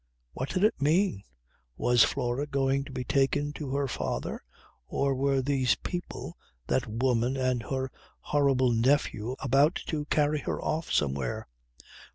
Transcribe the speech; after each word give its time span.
What 0.33 0.49
did 0.49 0.63
it 0.63 0.81
mean? 0.81 1.21
Was 1.77 2.03
Flora 2.03 2.47
going 2.47 2.83
to 2.85 2.91
be 2.91 3.03
taken 3.03 3.53
to 3.53 3.75
her 3.75 3.87
father; 3.87 4.41
or 4.87 5.13
were 5.13 5.43
these 5.43 5.75
people, 5.75 6.35
that 6.65 6.87
woman 6.87 7.37
and 7.37 7.61
her 7.61 7.91
horrible 8.21 8.71
nephew, 8.71 9.35
about 9.37 9.75
to 9.85 10.05
carry 10.05 10.39
her 10.39 10.59
off 10.59 10.91
somewhere? 10.91 11.47